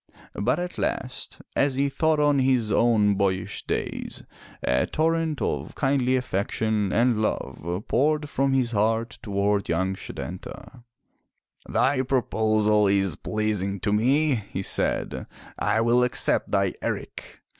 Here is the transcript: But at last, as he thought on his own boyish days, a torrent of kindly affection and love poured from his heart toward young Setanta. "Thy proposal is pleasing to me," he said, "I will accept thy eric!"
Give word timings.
But 0.33 0.57
at 0.57 0.79
last, 0.79 1.41
as 1.55 1.75
he 1.75 1.87
thought 1.87 2.19
on 2.19 2.39
his 2.39 2.71
own 2.71 3.13
boyish 3.13 3.67
days, 3.67 4.23
a 4.63 4.87
torrent 4.87 5.43
of 5.43 5.75
kindly 5.75 6.15
affection 6.15 6.91
and 6.91 7.21
love 7.21 7.83
poured 7.87 8.27
from 8.27 8.53
his 8.53 8.71
heart 8.71 9.19
toward 9.21 9.69
young 9.69 9.93
Setanta. 9.95 10.83
"Thy 11.69 12.01
proposal 12.01 12.87
is 12.87 13.15
pleasing 13.15 13.79
to 13.81 13.93
me," 13.93 14.33
he 14.51 14.63
said, 14.63 15.27
"I 15.59 15.81
will 15.81 16.03
accept 16.03 16.49
thy 16.49 16.73
eric!" 16.81 17.43